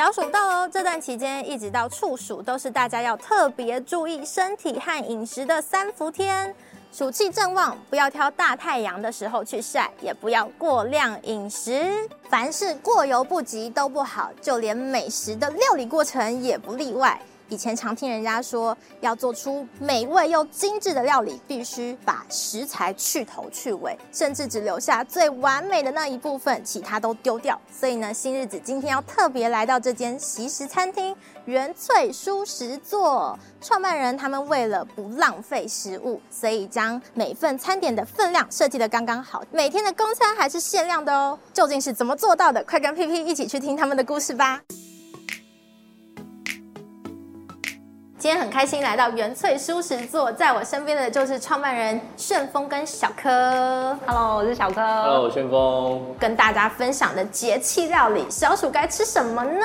[0.00, 6.54] 小暑到喽，这段期间一直到处暑，都是大家要特别注意身体和饮食的三伏天。
[6.90, 11.92] 暑气正旺，不要挑大太阳的时候去晒，也不要过量饮食。
[12.30, 17.20] 凡事过犹不及都不好，就连美食的料理过程也不例外。
[17.50, 27.60] 以前常听人家说，要做出美味又精致的料理，必须把食材去头去尾，甚至只留下最完美的那一部分，其他都丢掉。
[27.70, 33.36] 所以呢，新日子今天要特别来到这间惜食餐厅——原萃蔬食座。
[33.60, 39.42] 创办人他们为了不浪费食物，所以将每份餐点的分量设计得刚刚好。
[39.50, 41.36] 每天的供餐还是限量的哦。
[41.52, 42.62] 究竟是怎么做到的？
[42.62, 44.62] 快跟 PP 一起去听他们的故事吧。
[48.20, 53.96] 今天很开心来到原萃舒适座，在我身边的就是创办人旋风跟小柯。
[54.06, 54.74] Hello，我是小柯。
[54.82, 56.02] Hello，我旋风。
[56.18, 59.64] 跟大家分享的节气料理，小暑该吃什么呢？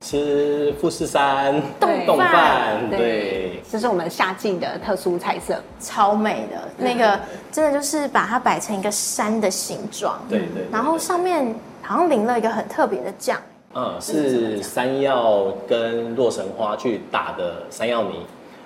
[0.00, 2.90] 吃富士山冻冻饭。
[2.90, 6.60] 对，这是我们夏季的特殊菜色，超美的。
[6.76, 7.20] 那个
[7.52, 10.18] 真的就是把它摆成一个山的形状。
[10.28, 10.66] 对对，对。
[10.72, 13.38] 然后上面好像淋了一个很特别的酱。
[13.74, 18.10] 嗯，是山药跟洛神花去打的山药泥，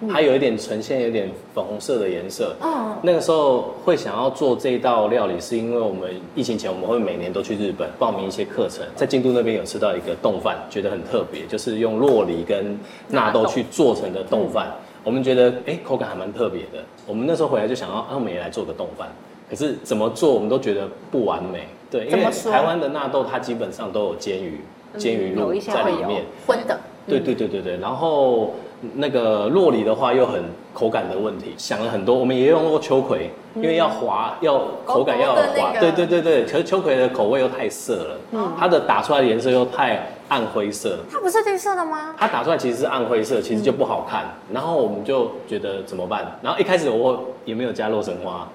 [0.00, 2.56] 嗯、它有一点呈现有点粉红色的颜色。
[2.60, 14.72] 嗯，那个时候会想要做这道料理，是因为我们疫情前我们会每年都去日本报名一些课程，在京都那边有吃到一个冻饭，觉得很特别，就是用洛梨跟纳豆去做成的冻饭。
[15.04, 16.82] 我们觉得哎、欸，口感还蛮特别的。
[17.06, 19.08] 我们那时候回来就想要，啊，我们也来做个冻饭。
[19.48, 21.68] 可是怎么做，我们都觉得不完美。
[21.88, 24.60] 对，因为台湾的纳豆它基本上都有煎鱼。
[24.96, 26.78] 煎鱼露在里面，荤的。
[27.06, 28.54] 对对对对对，然后
[28.94, 30.42] 那个洛梨的话又很
[30.74, 32.16] 口感的问题，想了很多。
[32.16, 35.72] 我们也用过秋葵，因为要滑，要口感要滑。
[35.78, 37.94] 对对对对，可是秋葵的口味又太涩
[38.32, 40.98] 了，它的打出来的颜色又太暗灰色。
[41.08, 42.12] 它不是绿色的吗？
[42.18, 44.24] 它打出来其实是暗灰色，其实就不好看。
[44.52, 46.36] 然后我们就觉得怎么办？
[46.42, 48.48] 然后一开始我也没有加洛神花，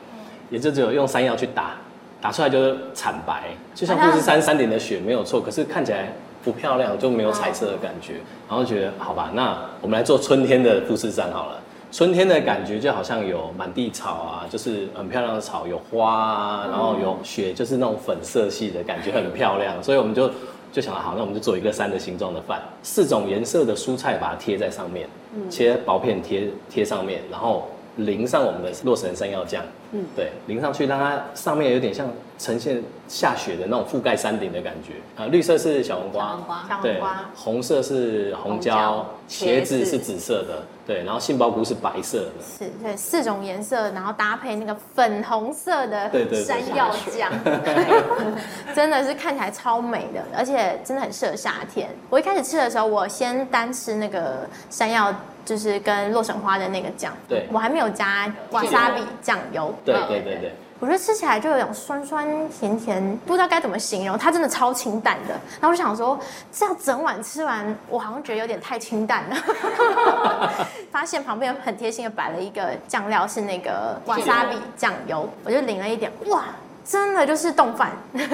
[0.50, 1.78] 也就只有用山药去打，
[2.22, 6.14] 打出来就是惨白，就像富士山山顶的雪没有错，可是看起来。
[6.44, 8.14] 不漂亮，就没有彩色的感觉，
[8.50, 11.60] 然后觉得好吧，那我们来做春天的富士山好了。
[11.92, 19.76] 春天的感觉就好像有满地草啊，就是很漂亮的草，有花啊，然后有雪，就是那种粉色系的感觉，很漂亮。
[19.84, 20.32] 所以我们就
[20.72, 25.08] 就想了，好，那我们就做一个山的形状的饭，四种颜色的蔬菜把它贴在上面，
[25.48, 29.64] 切薄片贴贴上面，然后淋上我们的洛神山药酱。
[29.94, 32.08] 嗯，对，淋上去让它上面有点像
[32.40, 35.28] 呈现下雪的那种覆盖山顶的感觉啊。
[35.28, 37.02] 绿色是小黄瓜，小黄瓜，对，
[37.36, 46.10] 红色是红椒，茄子是紫色的，对，然后杏鲍菇是白色的，是对，四种颜色，然后搭配那个粉红色的
[46.46, 47.30] 山药酱，
[48.74, 51.90] 真的是看起来超美的，而且真的很适合夏天。
[52.10, 55.14] 我一开始吃的时候，我先单吃那个山药。
[55.52, 59.76] 就是跟洛神花的那个酱，对，我还没有加瓦萨比酱油。
[59.84, 64.18] 对对对对，我觉得吃起来就有点酸酸甜甜，不知道该怎么形容。
[64.18, 65.34] 它真的超清淡的。
[65.60, 66.18] 然后我想说，
[66.54, 69.36] 这样整碗吃完，我好像觉得有点太清淡了。
[70.90, 76.46] 发现旁边很贴心的摆了一个酱料，是那个瓦萨比酱油，我就淋了一点，哇，
[76.86, 77.92] 真的就是冻饭。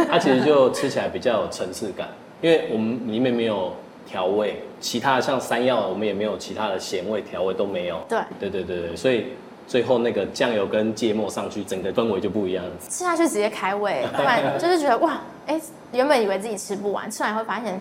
[0.08, 2.08] 它其实就吃起来比较有层次感，
[2.42, 3.74] 因为我们里面没有。
[4.08, 8.00] 调味，其他的像山药，我们也没有其他的咸味调味都没有。
[8.08, 9.34] 对，对对对对，所以
[9.68, 12.64] 最后那个酱油跟芥末上去，整个氛围就不一样。
[12.90, 15.60] 吃下去直接开胃， 突然就是觉得哇，哎，
[15.92, 17.80] 原本以为自己吃不完，吃完会发现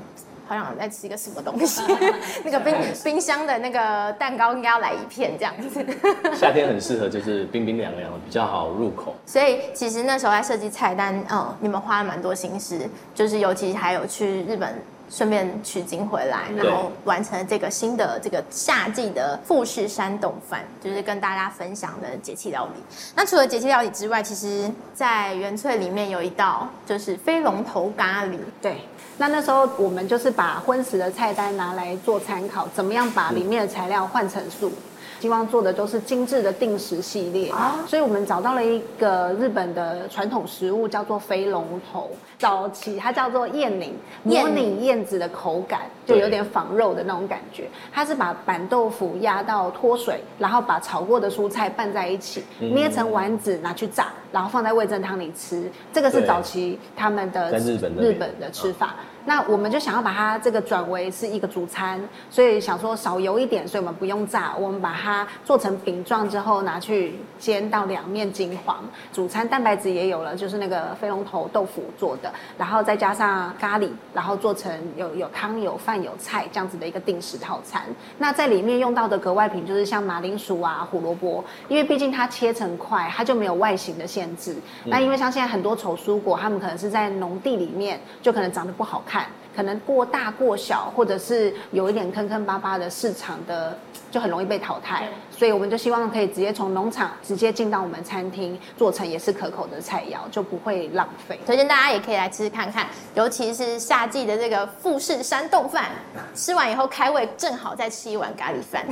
[0.48, 1.80] 好想再吃一个什么东西。
[2.44, 5.84] 那个冰冰箱的那个蛋糕应该要来一片这样子。
[6.34, 9.14] 夏天很适合，就是冰冰凉凉的，比较好入口。
[9.24, 12.78] 所以其实那时候在设计菜单，嗯，你们花了蛮多心思，
[13.14, 14.74] 就是尤其还有去日本。
[15.08, 22.82] 顺便取经回来，然后完成这个新的这个夏季的富士山洞饭，就是跟大家分享的节气料理。
[23.14, 28.38] 那除了节气料理之外，其实在元翠里面有一道就是飞龙头咖喱。
[28.60, 28.80] 对，
[29.18, 34.72] 那那时候我们就是把荤食的菜单拿来做参考，怎么样把里面的材料换成素。
[35.26, 37.52] 希望做的都是精致的定时系列，
[37.84, 42.08] 所以我们找到了一个日本的传统食物，叫做飞龙头。
[42.38, 43.92] 早期它叫做燕宁，
[44.22, 47.68] 模拟燕子的口感，就有点仿肉的那种感觉。
[47.92, 55.70] 它是把板豆腐压到脱水，然后把炒过的蔬菜拌在一起，捏成丸子拿去炸，然后放在味噌汤里吃。
[55.92, 58.94] 这个是早期他们的日本日本的吃法。
[59.28, 62.00] 那我们就想要把它这个转为是一个主餐，
[62.30, 68.84] 所以想说少油一点，所以我们不用炸，我们把它做成饼状之后拿去煎到两面金黄。
[69.12, 77.82] 主餐蛋白质也有了，就是那个飞龙头豆腐做的，然后再加上咖喱，然后做成有有汤有饭饭有菜这样子的一个定时套餐。
[78.18, 84.52] 那在里面用到的格外品就是像马铃薯啊、胡萝卜，因为毕竟它切成块，它就没有外形的限制。
[84.84, 89.26] 嗯、那因为像现在很多丑蔬果，他们可能是在农地里面，就可能长得不好看，
[89.56, 93.78] 可能过大过小，或者是有一点坑坑巴巴的市场的，
[94.10, 95.08] 就很容易被淘汰。
[95.38, 101.38] 所以我们就希望可以直接从农场直接进到我们餐厅，做成也是可口的菜肴，就不会浪费。
[101.44, 105.90] 推荐大家也可以来吃吃看看，尤其是夏季的这个富士山冻饭，
[106.34, 108.86] 吃完以后开胃，正好再吃一碗咖喱饭。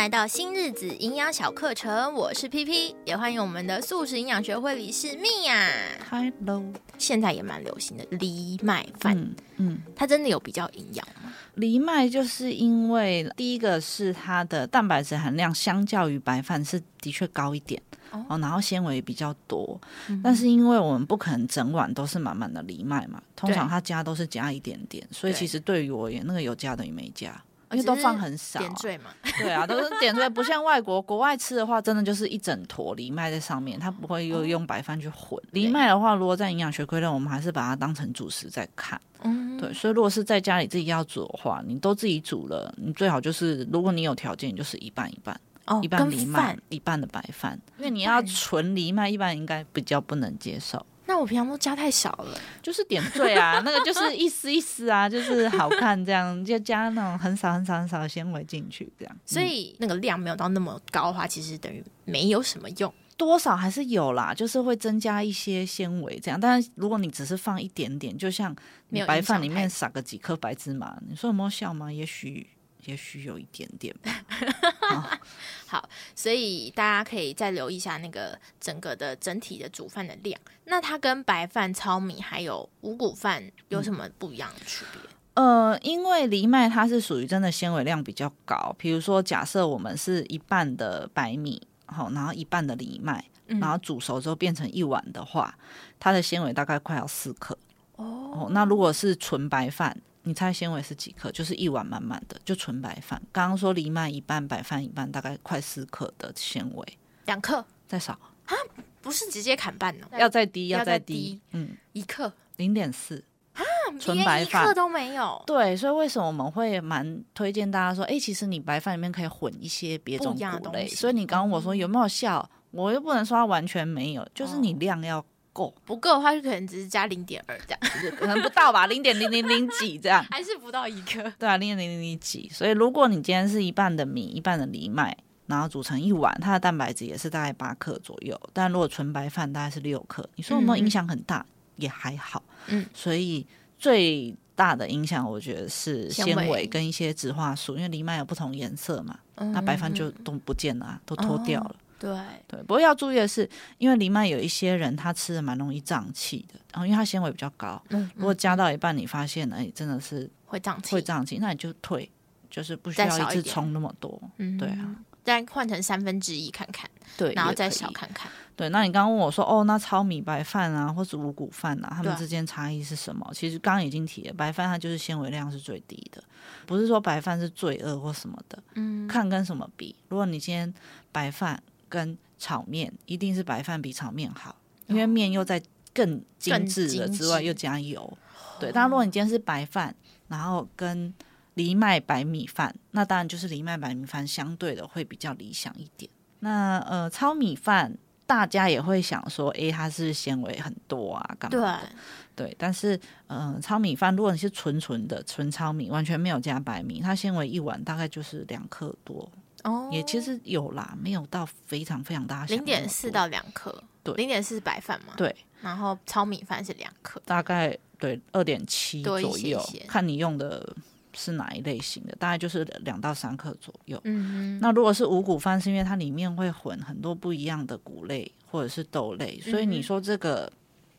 [0.00, 5.70] 来到新日子营养小课程，我是 PP，也欢迎我们的素食营养学会理事蜜呀。
[6.08, 6.64] Hello，
[6.96, 11.30] 现在也蛮流行的藜麦饭，嗯，嗯，它真的有比较营养吗？
[11.54, 17.78] 藜麦就是因为第一个是它的蛋白质含量相较于白饭是的确高一点
[18.10, 27.38] 哦，然后纤维比较多，嗯，但是因为我们不可能整碗都是满满的藜麦嘛，通常它加都是加一点点，所以其实对于我而言，那个有加等于没加。
[27.70, 35.40] 因为都放很少，点缀嘛，对啊，都是点缀，不像外国，国外吃的话，真的就是一整坨藜麦在上面，它不会又用白饭去混。
[35.52, 39.00] 藜麦的话，如果在营养学规论，我们还是把它当成主食在看。
[39.22, 50.84] 嗯，对，所以如果是在家里自己要煮的话，你都自己煮了，你最好就是，如果你有条件，就是一半一半，哦，一半藜麦，一半的白饭，因为你要纯藜麦，一般应该比较不能接受。
[51.10, 59.16] 那我平常都加太少了，就是点缀啊， 那个就是一丝一丝啊，就是好看这样，就加那种很少很少很少的纤维进去这样。
[59.26, 66.38] 所以那个量没有到那么高的话，其实等于没有什么用，多少还是有啦，就是会增加一些纤维这样。
[66.38, 68.54] 但是如果你只是放一点点，就像
[68.90, 71.92] 你白饭里面撒个几颗白芝麻，你说有没有效吗？
[71.92, 72.46] 也许。
[72.84, 75.20] 也许有一点点吧。
[75.66, 80.40] 好，所以大家可以再留意一下那个整个的整体的煮饭的量。
[80.64, 85.02] 那它跟白饭、糙米还有五谷饭有什么不一样的区别？
[85.34, 88.74] 嗯、呃，因为藜麦它是属于真的纤维量比较高。
[88.78, 95.56] 比如说，假设我们是一半的白米，好，然后一半的藜麦，然后煮熟之后变成一碗的话，
[96.00, 97.56] 它的纤维大概快要四克。
[97.96, 99.96] 哦，那如果是纯白饭？
[100.22, 101.30] 你猜纤维是几克？
[101.32, 103.20] 就是一碗满满的，就纯白饭。
[103.32, 106.98] 刚刚说藜麦一半，白饭一半，大概快四克的纤维。
[107.24, 108.12] 两克再少
[108.44, 108.54] 啊？
[109.00, 110.06] 不是直接砍半呢？
[110.18, 111.40] 要再低，要再低。
[111.52, 113.24] 嗯，一克零点四
[113.54, 113.64] 啊，
[113.98, 115.42] 纯白饭一克都没有。
[115.46, 120.86] 对，所以为什么我们会蛮推荐大家说，哎、欸，其实你白饭里面可以混一些别种谷类。
[120.88, 122.46] 所以你刚刚我说有没有效？
[122.52, 125.24] 嗯、我又不能说它完全没有，就是你量要。
[125.52, 127.80] 够不够的话，就可能只是加零点二这样，
[128.16, 131.22] 可能不到吧，零点零零零几这样， 还是不到一克。
[131.38, 132.48] 对啊，零点零零零几。
[132.52, 135.16] 所以如果你今天是一半的米，一半的藜麦，
[135.46, 138.40] 然后煮成一碗，它的蛋白质也是大概八克左右。
[138.52, 141.38] 但如果纯白饭大概是六克，你说有没有影响很大？
[141.38, 142.42] 嗯、也还好。
[142.68, 143.44] 嗯，所以
[143.78, 151.70] 最大的影响，我觉得是纤维跟一些植化素，因为藜麦有不同颜色嘛，嗯、那白饭就都不见了，都脱掉了。
[151.70, 152.18] 哦对
[152.48, 153.48] 对，不过要注意的是，
[153.78, 157.80] 因为藜麦有一些人他吃的蛮容易胀气的，然后因为它纤维比较高，
[158.16, 162.10] 如果加到一半你发现哎真的是会胀气，会胀气，那你就退，
[162.50, 166.88] 就是不需要一次冲那么多，嗯，对啊，再换成三分之一看看，
[167.18, 168.68] 对，然后再少看看，对。
[168.70, 173.30] 那你刚刚问我说，哦，那糙米白饭啊，或是五谷饭啊，它们之间差异是什么？
[173.34, 176.24] 其实刚刚已经提了，白饭它就是纤维量是最低的，
[176.64, 179.94] 不是说白饭是罪恶或什么的，嗯，看跟什么比。
[180.08, 180.72] 如果你今天
[181.12, 184.56] 白饭跟炒面一定是白饭比炒面好，
[184.86, 185.60] 因为面又在
[185.92, 188.16] 更精致了之外又加油，
[188.58, 188.72] 对。
[188.72, 189.94] 但如果你今天是白饭，
[190.28, 191.12] 然后跟
[191.54, 196.10] 藜麦白米饭，那当然就是藜麦白米饭相对的会比较理想一点。
[196.38, 201.88] 那呃糙米饭大家也会想说，诶，它是纤维很多啊，干嘛的？
[202.36, 202.56] 对，对。
[202.56, 209.30] 但是嗯、呃，糙米饭如果你是纯纯的纯糙米，完全没有加白米，它纤维一碗大概就是两克多。
[209.64, 220.74] 哦，也其实有啦，没有到非常非常大，零点四到两克，对，零点四是白饭嘛，对，然后糙米饭是两克，大概对二点七左右，看你用的
[221.12, 224.00] 是哪一类型的，大概就是两到三克左右。
[224.04, 230.50] 嗯哼，那如果是五谷饭，是因为它里面会混很多不一样的谷类或者是豆类，所以你说这个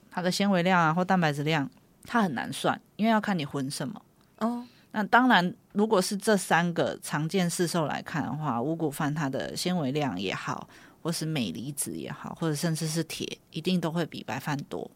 [0.10, 1.70] 它的纤维量啊或蛋白质量，
[2.06, 4.01] 它很难算，因为要看你混什么。
[4.38, 4.65] 哦。
[4.93, 10.67] 那当然，如果是这三个常见市售来看的话，五谷饭它的纤维量也好，
[11.01, 14.89] 或是镁离子也好，或者甚至是铁，一定都会比白饭多。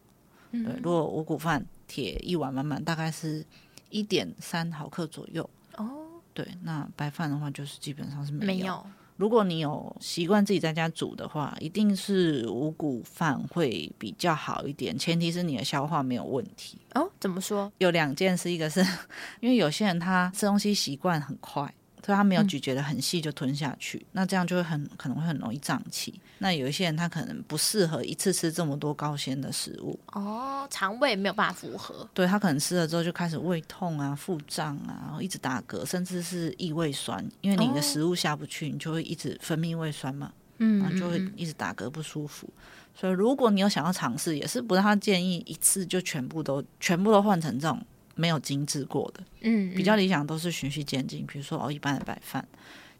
[0.51, 3.45] 嗯、对，如果五谷饭铁一碗满满大概是
[3.89, 5.49] 一点三毫克左右。
[5.77, 5.89] 哦，
[6.33, 8.45] 对，那白饭的话就是基本上是没有。
[8.45, 8.85] 没有
[9.17, 16.77] 如果你有习惯自己在家煮的话，一定是五谷饭会比较好一点，前提是你的消化没有问题。
[16.93, 17.71] 哦，怎么说？
[17.77, 18.85] 有两件事，一个是
[19.39, 21.73] 因为有些人他吃东西习惯很快。
[22.05, 26.13] 所以他没有咀嚼的很细就吞下去，嗯、那这样就会很可能会很容易胀气。
[26.37, 32.07] 那有一些人他可能不适合一次吃这么多高纤的食物哦，肠胃没有办法符合。
[32.13, 42.47] 对，他可能吃了之后就开始胃痛啊、腹胀啊，然后一直打嗝，甚至是异胃酸，因为你的食物下不去，哦、你就会一直分泌胃酸嘛，嗯，然后就会一直打嗝不舒服。
[42.93, 47.83] 所以如果你有想要尝试，也是不太建议一次就全部都全部都换成这种。
[48.15, 52.45] 没有精致过的，嗯，嗯，比较理想都是循序渐进，比如说哦，一半的白饭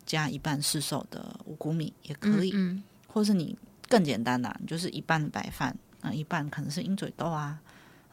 [0.06, 3.58] 加一半市售的五谷米也可以，嗯，嗯，或是你
[3.88, 7.60] 更简单的，你就是一半的白饭啊，一半可能是鹰嘴豆啊，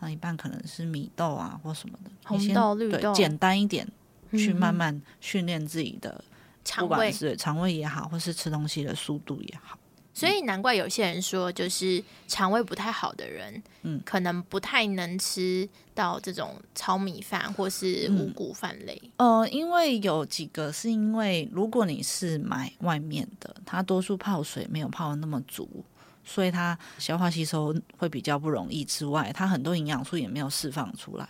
[0.00, 3.86] 啊，一半可能是米豆啊或什么的，红豆、绿豆，简单一点，
[4.30, 6.24] 去慢慢训练自己的
[6.64, 9.76] 肠胃，不管是肠胃也好，或是吃东西的速度也好。
[10.14, 19.00] 所以难怪有些人说，就是肠胃不太好的人，嗯，可能不太能吃到这种糙米饭或是五谷饭类。
[19.16, 19.40] 嗯。
[19.40, 25.84] 呃，因为有几个是因为，如果你是买外面的，它多数泡水没有泡的那么足，
[26.24, 28.84] 所以它消化吸收会比较不容易。
[28.84, 31.28] 之外，它很多营养素也没有释放出来。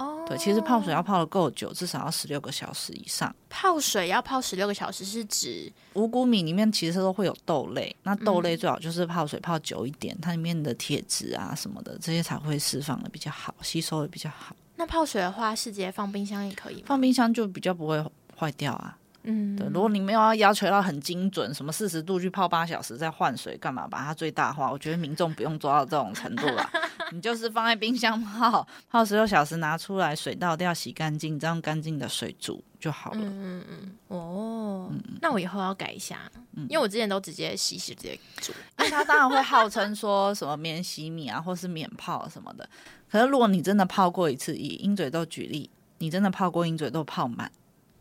[0.00, 3.34] 哦，对，其实泡水要泡的够久，至少要十六个小时以上。
[3.48, 14.56] 泡水要泡十六个小时是指五谷米里面其实都会有豆类，那豆类最好就是泡水泡久一点，嗯、它里面的铁质啊什么的这些才会释放的比较好，吸收的比较好。
[14.76, 16.84] 那泡水的话，是直接放冰箱也可以吗？
[16.86, 18.02] 放冰箱就比较不会
[18.34, 18.96] 坏掉啊。
[19.22, 24.70] 嗯，对，如果你没有要要求到很精准，什么四十度去泡八小时再换水，干嘛把它最大化？
[24.70, 26.70] 我觉得民众不用做到这种程度了。
[27.12, 33.20] 你就是放在冰箱泡泡十六小时，拿出来水倒掉，洗干净，再用干净的水煮就好了。
[33.20, 36.20] 嗯嗯哦，嗯，那我以后要改一下，
[36.56, 42.68] 嗯，因为我之前都直接洗洗直接煮，因为它当然会号称说什么免洗米啊，或是免泡什么的。
[43.10, 47.50] 可是如果你真的泡过一次，以鹰嘴豆举例，你真的泡过鹰嘴豆泡满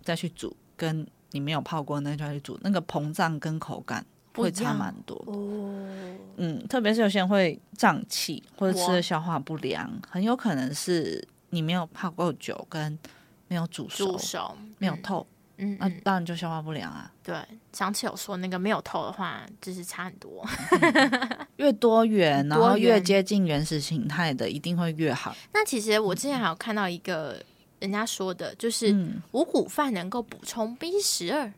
[0.03, 0.55] 再去煮。
[0.79, 5.75] 跟你没有泡过那就去煮，那个膨胀跟口感会差蛮多哦。
[6.37, 12.97] 嗯，特别是有些人会胀气或者吃的消化不良，很有可能是你没有泡够久，跟
[13.49, 17.11] 没有煮熟，煮熟没有透，嗯，那当然就消化不良啊。
[17.21, 17.35] 对，
[17.73, 20.47] 上次有说那个没有透的话，就是差很多。
[21.57, 25.35] 越多元， 然后越接近原始形态的，一定会越好。
[25.53, 27.43] 那其实我之前还有看到一个。
[27.79, 28.95] 人家说的就是
[29.31, 31.51] 五谷饭能够补充 B 十二，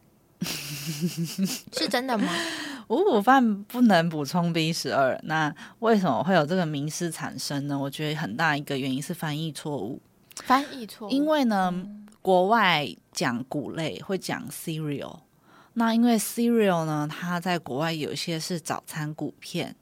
[1.73, 2.31] 是真的吗？
[2.87, 7.79] 五谷饭不能补充 B 十二，那为什么会有这个迷思产生呢？
[7.79, 10.01] 我觉得很大一个原因是翻译错误。
[10.43, 11.73] 翻译错误，因为呢，
[12.21, 15.19] 国外讲谷类会讲 cereal，
[15.73, 19.75] 那因为 cereal 呢，它在国外有一些是早餐谷片，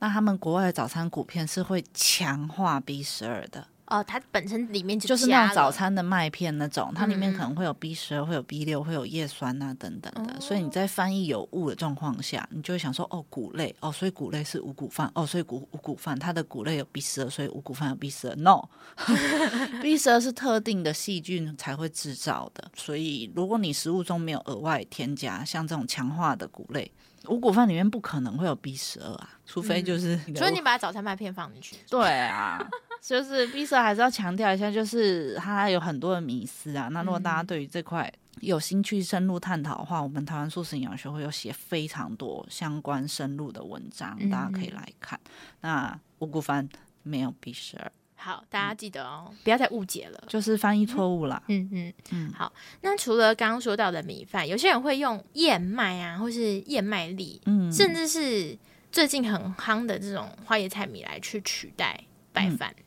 [0.00, 3.68] 那他们国外的早餐谷片是会强化 B 十二的。
[3.86, 26.90] 哦，它本身里面就就是那种早餐的麦片那种，它里面可能会有 B 十二，会有 B 六，会有叶酸啊等等的，哦、所以你在翻译有误的状况下，你就会想说，哦，谷类，哦，所以谷类是五谷饭，哦，所以谷五谷饭它的谷类有 B 十二，所以五谷饭有 B 十二，no，B 十二是特定的细菌才会制造的，所以如果你食物中没有额外添加像这种强化的谷类，
[27.28, 32.58] 五谷饭里面不可能会有 B 十二啊，除非就是，嗯、所以你把早餐麦片放进去，对啊。
[33.02, 36.88] 就是 B 十二还是要强调一下，就是它有很多的迷思啊。
[36.88, 45.18] 那如果大家对于这块有兴趣深入探讨的话，我们台湾素食营养学会有写非常多相关深入的文章，大家可以来看。
[45.60, 46.68] 那五谷饭
[47.02, 51.42] 没有 B 十二，好，大家记得哦，不要再误解了，就是翻译错误啦。
[51.48, 52.52] 嗯嗯嗯，好。
[52.80, 58.58] 那除了刚刚说到的米饭，有些人会用燕麦啊，或是燕麦粒，嗯，甚至是
[58.90, 61.98] 最近很夯的这种花椰菜米来去取代
[62.32, 62.74] 白饭。
[62.76, 62.84] 嗯，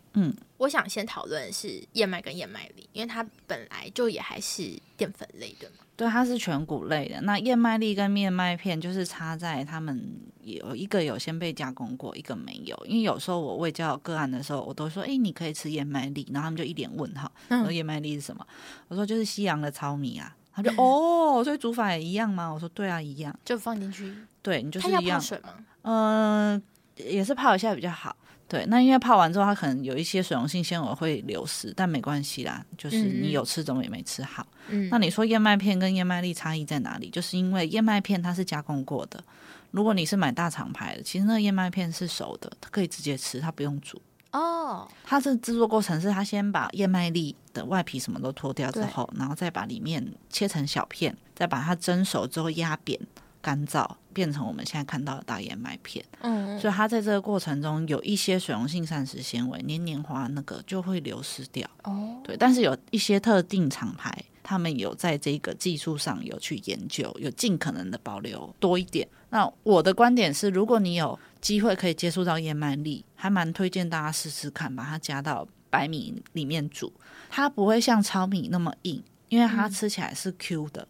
[0.58, 5.86] 我想先讨论是燕麦跟燕麦粒，因为它本来就也还是淀粉类的嘛。
[5.96, 7.22] 对，它是全谷类的。
[7.22, 10.02] 那燕麦粒跟燕麦片就是差在它们
[10.42, 12.78] 有一个有先被加工过，一个没有。
[12.86, 18.46] 因为有时候我喂教个案的时候，我都说：“哎，你可以吃燕麦粒。”然后他们就一脸问号，说、嗯：“燕麦粒是什么？”
[18.88, 20.36] 我说：“就是西洋的糙米啊。
[20.52, 24.14] ”他就：“哦，所以煮法也一样吗？”我说：“对啊，一样，就放进去。
[24.42, 25.02] 对，你就是一样。
[25.02, 25.50] 它要泡水吗？
[25.82, 26.62] 嗯、呃，
[27.04, 28.16] 也是泡一下比较好。”
[28.50, 34.46] 对，那因为泡完之后，它可能有一些水溶性纤维会流失，但没关系啦，就是你有吃怎么也没吃好。
[34.70, 37.12] 嗯，那你说燕麦片跟燕麦粒差异在哪里？
[37.12, 39.24] 就是因为燕麦片它是加工过的，
[39.70, 44.02] 如果你是买大厂牌的，其实那个燕麦片是熟的，它可以直接吃，它不用煮。
[44.32, 53.00] 哦，它是制作过程是它先把燕麦粒的外皮什么都脱掉之后，然后再把里面切成小片，再把它蒸熟之后压扁。
[53.42, 56.04] 干燥，变成我们现在看到的大燕麦片。
[56.22, 61.70] 嗯，所以它在这个过程中有一些水溶性膳食纤维，黏黏花那个就会流失掉。
[61.84, 69.08] 哦，对，但是有一些特定厂牌，他们有在这个技术上有去研究，有尽可能的保留多一点。
[69.30, 76.92] 那我的观点是，如果你有机会可以接触到燕麦粒，还蛮推荐大家试试看，把它加到白米里面煮，
[77.30, 79.04] 它不会像糙米那么硬。
[79.30, 80.88] 因为它吃起来是 Q 的，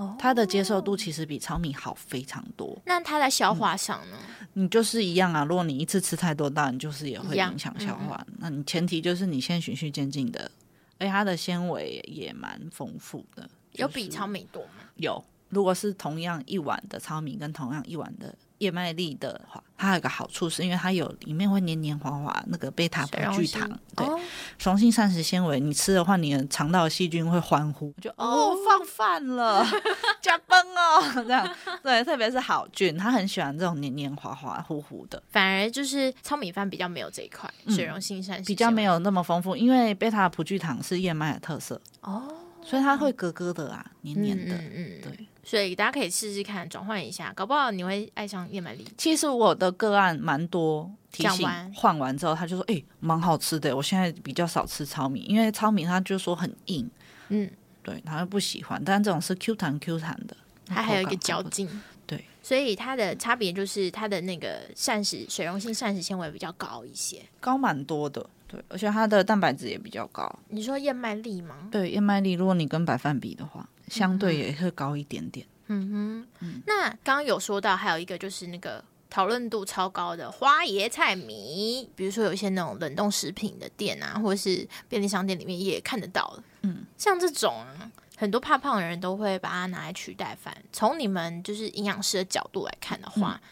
[0.00, 2.80] 哦，它的接受度其实比糙米好非常多。
[2.86, 4.16] 那它在消化上呢？
[4.54, 8.26] 你就是一样啊，如果你一次吃太多，当然就是也会影响消化。
[8.38, 10.50] 那你前提就是你先循序渐进的，
[10.98, 13.48] 而且它的纤维也蛮丰富的。
[13.72, 14.82] 有比糙米多吗？
[14.96, 18.34] 有，如果是同样一碗的糙米跟同样一碗的。
[18.58, 24.06] 燕麦粒的话，它有一个好处是因为它有里面会黏黏滑滑那个贝塔葡聚糖，对，
[24.58, 29.66] 水溶性膳食纤维，你吃的话，你的肠道细菌会欢呼，就哦放饭了，
[30.20, 31.50] 加崩哦，这样。
[31.82, 35.22] 对，特别是好菌，它很喜欢这种黏黏滑滑糊糊的。
[35.30, 42.22] 反而就是糙米饭比较没有这一块水溶性膳食、嗯，比较没有那么丰富，因为贝塔葡聚糖是燕麦的特色哦，
[42.62, 45.26] 所以它会咯咯的啊，黏黏的，嗯，嗯，对。
[45.50, 48.86] 所以大家可以试试看，转换一下，搞不好你会爱上燕麦粒。
[48.96, 56.88] 其实我的个案蛮多，提醒换完之后，他就说：“哎、欸，蛮好吃的。”我现在比较少吃糙米，因为糙米他就说很硬，
[57.30, 57.50] 嗯，
[57.82, 58.80] 对，他不喜欢。
[58.84, 61.68] 但这种是 Q 弹 Q 弹的，它还有一个嚼劲，
[62.06, 62.24] 对。
[62.44, 70.32] 所以它的差别就是它的那个膳食水溶性膳食纤维比较高一些，高蛮多的，对，而且它的蛋白质也比较高。
[70.48, 71.68] 你说燕麦粒吗？
[71.72, 73.68] 对，燕麦粒，如果你跟白饭比的话。
[73.90, 75.46] 相对也会高一点点。
[75.66, 86.44] 嗯哼，嗯，那刚刚有说到，还有一个就是那个讨论度超高的花椰菜米，比如说有一些那种冷冻食品的店啊，或者是便利商店里面也看得到了。
[86.62, 90.56] 嗯，像这种啊，很多怕胖的人都会把它拿来取代饭。
[90.72, 93.48] 从你们就是营养师的角度来看的话，嗯，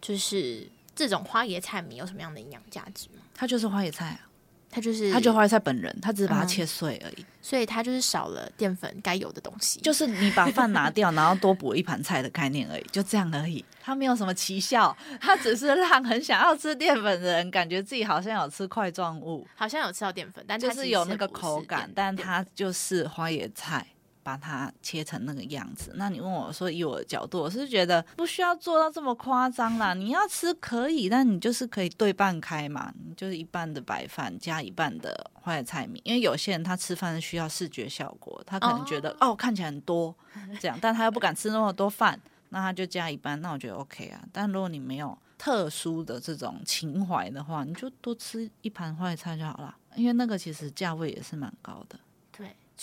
[0.00, 3.22] 就是这种花椰菜米有什么样的营养价值吗？
[3.34, 4.28] 它就是花椰菜啊。
[4.74, 13.62] 它就是，它就花椰菜本人，它只是把它切碎而已，嗯、所以它就是少了淀粉该有的东西，就是你把饭拿掉， 然后多补一盘菜的概念而已，就这样而已。
[13.82, 23.86] 它没有什么奇效，它只是让很想要吃淀粉的人感觉自己好像有吃块状物，好像有吃到淀粉，但就是有那个口感，但它就是花椰菜。
[24.22, 25.92] 把它切成那个样子。
[25.96, 29.94] 那你问我说，以我的角度，我是觉得不需要做到这么夸张啦。
[29.94, 36.00] 你要吃可以，但你就是可以对半开嘛，你就是一半的白饭加一半的坏菜米。
[36.04, 40.14] 因为有些人他吃饭是需要视觉效果，他可能觉得哦，哦看起来很多
[40.60, 42.18] 这样，但他又不敢吃那么多饭，
[42.50, 43.40] 那他就加一半。
[43.40, 44.22] 那我觉得 OK 啊。
[44.32, 51.98] 但如果你没有特殊的这种情怀的话，你就多吃一盘坏菜就好了，因为那个其实价位也是蛮高的。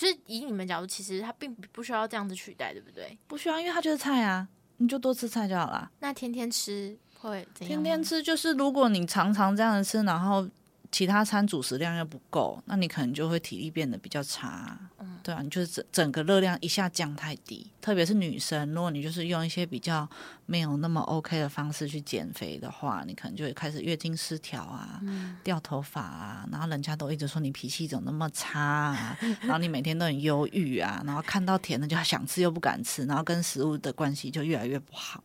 [0.00, 3.18] 就是以你们角度，其实它并不需要这样子取代，对不对？
[3.26, 5.90] 不需要，因为它就是菜啊，你就多吃菜就好了。
[5.98, 7.68] 那天天吃会怎样？
[7.68, 10.48] 天天吃就是，如果你常常这样子吃，然后
[10.92, 14.78] 其他餐主食量又不够，那你可能就会体力变得比较差。
[14.98, 20.08] 嗯，对啊，你就是整整个热量一下降太低，特别是女生，如果你就是用一些比较
[20.46, 25.00] 没有那么 OK 的方式去减肥的话，你可能就会开始月经失调啊，
[25.44, 35.22] 掉头发啊，然后人家都一直说你脾气怎么那么差啊，然后你每天都很忧郁啊，然后看到甜的就想吃又不敢吃，然后跟食物的关系就越来越不好。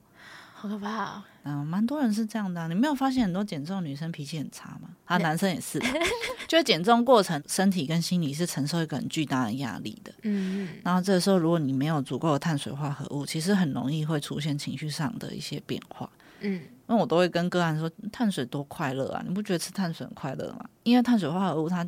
[0.67, 1.23] 好可怕哦！
[1.43, 2.67] 嗯，蛮多人是这样的啊。
[2.67, 4.89] 你没有发现很多减重女生脾气很差吗？
[5.05, 5.79] 啊，男生也是，
[6.47, 10.11] 就是减重过程，身体跟心理是承受一个很巨大的压力的。
[10.23, 16.09] 嗯，然后这个时候，如果你没有足够的碳水化合物，其实很容易会出现情绪上的一些变化。
[16.39, 16.53] 嗯，
[16.87, 19.23] 因为我都会跟个案说，碳水多快乐啊！
[19.27, 20.65] 你不觉得吃碳水很快乐吗？
[20.83, 21.85] 因为碳水化合物它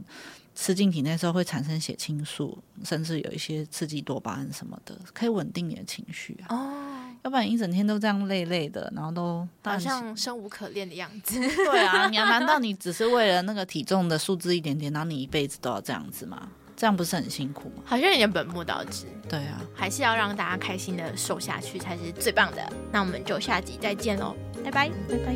[0.55, 6.55] 吃进体内的时候会产生血清素，甚至有一些刺激多巴胺什么的，可以稳定你的情绪啊。
[6.55, 6.96] 哦。
[7.23, 11.39] 要不然一整天都这样累累的，然后都好像生无可恋的样子。
[11.39, 16.47] 对啊，你难道你只是为了那个体重的数字一点点，然后你一辈子都要这样子吗？
[16.75, 17.83] 这样不是很辛苦吗？
[17.85, 19.07] 好像有点本末倒置。
[19.27, 22.61] 对啊，还是要让大家开心的瘦下去才是最棒的。
[22.91, 25.35] 那我们就下集再见喽，拜拜，拜拜。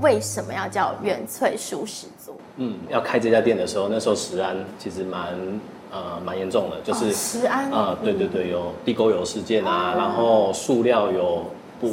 [0.00, 2.40] 为什么要叫元翠素食组？
[2.56, 5.34] 嗯，要开这家店的时候，那时候石安其实蛮。
[5.96, 11.44] 呃，蛮严重的，就是食安啊，对对对，有地沟油事件啊，然后塑料有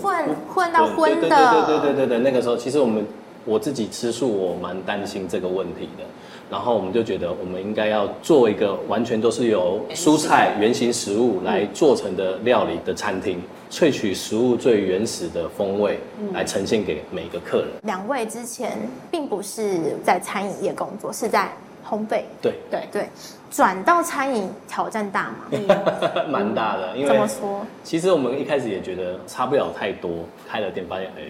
[0.02, 3.06] 混混到荤的，对对对对对对，那个时候其实我们
[3.46, 6.04] 我自己吃素，我蛮担心这个问题的。
[6.52, 16.00] 然后我们就觉得，我们应该要做一个完全都是由蔬菜原型食物来做成的料理的餐厅，萃取食物最原始的风味
[16.34, 17.68] 来呈现给每个客人。
[17.84, 18.78] 两位之前
[19.10, 21.50] 并不是在餐饮业工作，是在。
[21.94, 22.24] 烘焙。
[22.42, 23.10] 对对对，
[23.52, 25.76] 转到餐饮挑战大吗？
[26.30, 27.66] 蛮大的，因为怎么说？
[27.84, 30.12] 其实我们一开始也觉得差不了太多，
[30.50, 31.22] 开了店发现，哎。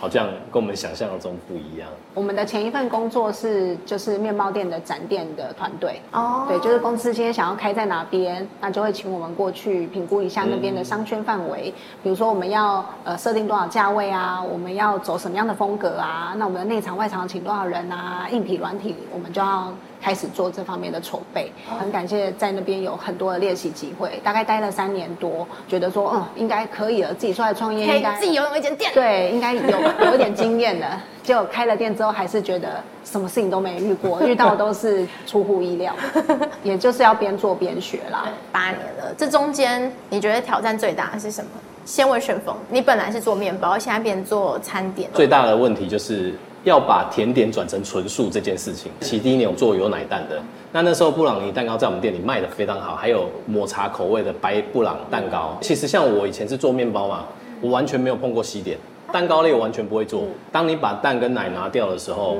[0.00, 1.86] 好像跟我们想象中不一样。
[2.14, 11.70] 我们的前一份工作是就是面包店的展店的团队哦，对，就是公司今天想要开在哪边，那就会请我们过去评估一下那边的商圈范围。
[11.76, 19.70] 嗯、比如说我们要呃设定多少价位啊，我们要走什么样的风格啊，那我们的内场外场请多少人啊，硬体软体我们就要。
[20.02, 29.62] 开始做这方面的筹备，很感谢在那边有很多的练习机会，大概待了三年多，觉得说嗯应该可以了，自己出来创业应该自己拥有一间店，对，应该有
[30.06, 31.00] 有一点经验了。
[31.22, 35.94] 结果开了店之后，还是觉得什么事情都没遇过， 遇到的都是出乎意料，
[36.64, 38.26] 也就是要边做边学啦。
[38.50, 41.50] 八年了，这中间你觉得挑战最大的是什么？
[41.84, 46.34] 先问旋风，你本来是做面包，现在变做餐点，最大的问题就是。
[46.64, 50.40] 要把甜点转成纯素这件事情，其实第一年我做有奶蛋的，
[50.72, 55.56] 那那时候布朗尼蛋糕在我们店里卖的非常好，还有抹茶口味的白布朗蛋糕。
[55.60, 57.24] 其实像我以前是做面包嘛，
[57.60, 58.76] 我完全没有碰过西点，
[59.10, 60.24] 蛋糕类我完全不会做。
[60.52, 62.36] 当你把蛋跟奶拿掉的时候，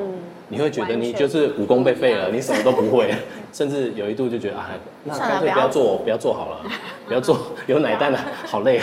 [0.49, 3.15] 你会觉得你就是武功被废了，你什么都不会，
[3.53, 4.69] 甚至有一度就觉得啊，
[5.05, 6.71] 那干脆不要做，不要做好了，
[7.07, 8.81] 不要做有奶蛋的， 好累。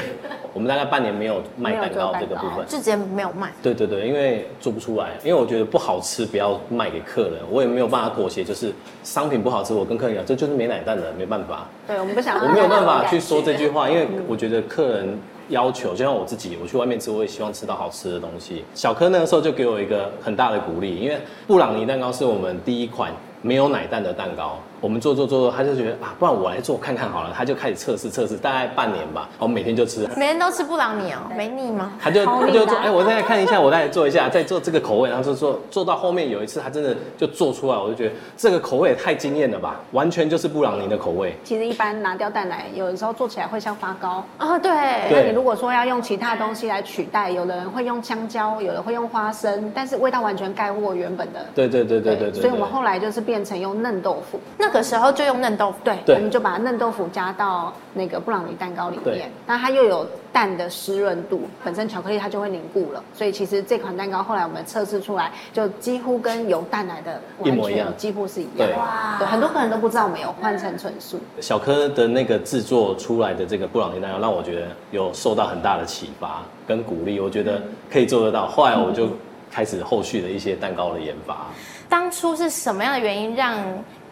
[0.57, 3.51] 我们大概半年没有卖蛋糕这个部分，就直接没有卖。
[3.61, 11.67] 对对对，因为做不出来，因为我觉得不好吃，不要卖给客人，我也没有办法妥协，就是商品不好吃，我跟客人讲，这就是没奶蛋的，没办法。
[11.85, 15.15] 对，我们不想，我没有办法去说这句话，因为我觉得客人
[15.49, 18.65] 要求，就像我自己，我去外面吃，我也希望吃到好吃的东西。
[18.73, 24.57] 小柯那个时候就给我一个很大的鼓励，因为布朗尼蛋糕是我们第一款没有奶蛋的蛋糕。
[24.79, 27.33] 我们做做做做，他就觉得啊，不然我来做看看好了。
[27.35, 29.27] 他就开始测试测试，大概半年吧。
[29.39, 31.93] 我们每天就吃，每天都吃布朗尼哦，没腻吗？
[31.99, 41.35] 他就他就做，哎，我再来看一下，我再来做一下，再做这个口味，然后就做做到后面有一次，他真的就做出来，我就觉得这个口味也太惊艳了吧，完全就是布朗尼的口味。
[41.43, 44.57] 其实一般拿掉蛋奶，有的时候做起来会像发糕啊。
[44.59, 44.71] 对。
[45.11, 51.45] 那你如果说要用其他东西来取代，有的人会用香蕉，有的会用花生，但是味道完全盖过原本的。
[51.55, 52.41] 对对对对对对。
[52.41, 55.57] 所以我们后来就是变成用嫩豆腐，那个时候就用嫩。
[55.57, 68.53] 豆腐，对，我们就把嫩豆腐加到那个布朗尼蛋糕里面，那它又有蛋的湿润度，本身巧克力它就会凝固了，所以其实这款蛋糕后来我们测试出来，就几乎跟有蛋奶的完全一模一样，几乎是一样。
[68.57, 71.19] 对，哇对，很多客人都不知道我们有换成纯素。
[71.41, 77.59] 小柯的那个制作出来的这个布朗尼蛋糕，让我觉得有受到很大的启发跟鼓励，我觉得
[77.91, 78.45] 可以做得到。
[78.45, 79.09] 后来我就
[79.49, 81.47] 开始后续的一些蛋糕的研发。
[81.89, 83.57] 当初是什么样的原因让？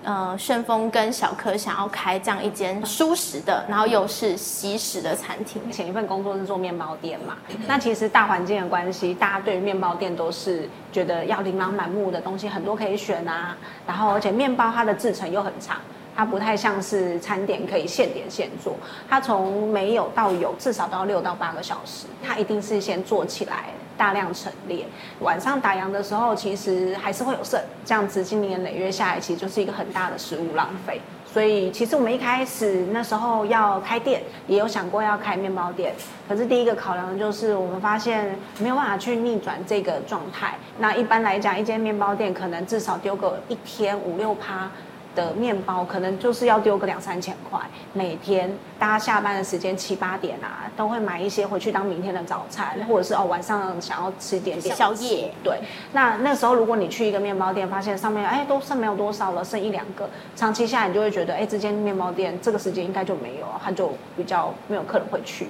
[0.06, 5.72] 呃，旋风跟小柯想要开这样一间舒适的，然后又是西食的餐厅。
[5.72, 15.78] 前一份工作是做面包店嘛，那其实大环境的关系，大家对于面包店都是觉得要琳琅满目的东西很多可以选啊，然后而且面包它的制程又很长，
[16.16, 18.76] 它不太像是餐点可以现点现做，
[19.10, 23.66] 它从没有到有至少都要六到八个小时，它一定是先做起来。
[23.98, 24.86] 大量陈列，
[25.20, 31.00] 晚上打烊的时候，其实还是会有剩，这样子今年累月下来，其实就是一个很大的食物浪费。
[31.32, 35.94] 所以，其实我们一开始那时候要开店，也有想过要开面包店，
[36.30, 40.56] 可是第一个考量就是我们发现没有办法去逆转这个状态。
[40.80, 44.70] 那一般来讲，一间面包店可能至少丢个一天五六趴。
[45.16, 47.60] 的面包可能就是要丢个两三千块，
[47.94, 55.32] 每天大家下班的时间七八点啊，都会买一些回去当明天的早餐，或者是哦晚上想要吃点点宵夜。
[55.44, 55.60] 对，
[55.94, 65.48] 那那时候如果你去一个面包店，发现上面哎都剩没有多少了，剩一两个，长期下来你就会觉得哎这间面包店这个时间应该就没有，它就比较没有客人会去。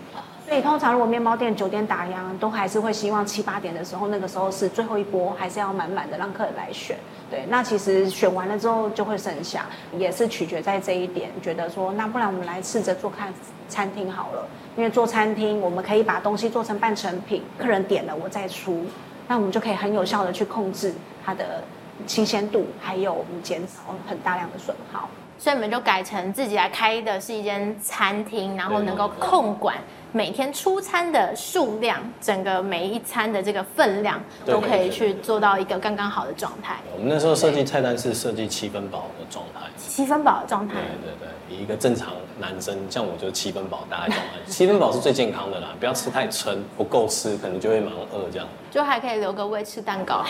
[0.47, 6.95] 所以通常如果面包店九点打烊，都还是会希望七八点的时候，那个时候是最后一波，还是要满满的让客人来选。
[7.31, 9.65] 对，那其实选完了之后就会剩下，
[9.97, 11.31] 也是取决在这一点。
[11.41, 13.33] 觉得说，那不然我们来试着做看
[13.67, 18.85] 餐厅好了，因为做餐厅我们可以把东西做成半成品，客人点了我再出，
[19.27, 20.93] 那我们就可以很有效的去控制
[21.25, 21.63] 它的
[22.05, 25.09] 新鲜度，还有我们减少很大量的损耗。
[25.39, 29.75] 所以我们就改成自己来开的是一间餐厅，然后能够控管。
[30.15, 36.77] 每天出餐的数量，整个每一餐的这个分量，都可以去做到一个刚刚好的状态。
[36.93, 40.75] 我们那时候设计菜单是设计七分饱的状态，七分饱的状态。
[40.75, 44.23] 对对对，以一个正常男生，像我就七分饱，大概状态。
[44.47, 48.47] 七分饱是最健康的啦，不要吃太撑，不够吃可能就会蛮饿这样。
[48.71, 50.23] 就还可以留个胃吃蛋糕。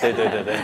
[0.00, 0.56] 对对对对。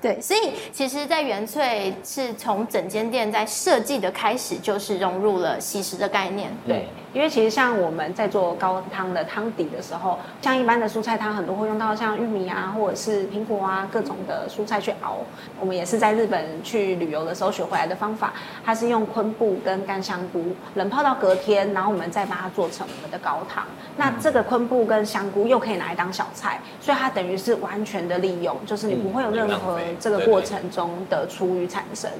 [0.00, 6.50] 对，所以其实，在元萃是从整间店在设计的开始，就是融入了西食的概念。
[6.66, 15.16] 对，因为其实像我们在做高汤的汤底的时候，像一般的蔬菜汤，很多会用到像玉米啊，或者是苹果啊，各种的蔬菜去熬。
[15.58, 23.64] 我们也是在日本去旅游的时候学回来的方法，它是用昆布跟干香菇冷泡到隔天，然后我们再把它做成我们的高汤。
[23.96, 32.10] 那这个昆布跟香菇又可以拿来当小菜，所以它等于是完全的利用，就是你不会有任何这个过程中的厨余产生。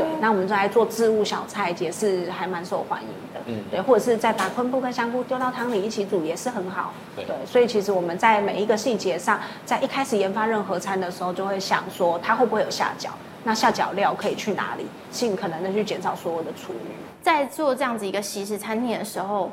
[0.00, 3.40] 对，那我们就来做置物小菜，也是还蛮受欢迎的。
[3.46, 6.92] 嗯，对，或者是再把昆布跟香菇丢到汤里一起煮，也是很好。
[7.14, 13.10] 对，所以其实我们在每一个细节上，在一开始研发任何餐的时候，就会想说它会不会有下脚，
[13.44, 16.90] 那下脚料可以去哪里，尽可能的去减少所有的厨余。
[17.22, 19.50] 在做这样子一个西式餐厅的时候。